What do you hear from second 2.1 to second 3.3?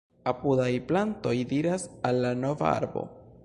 al la nova arbo: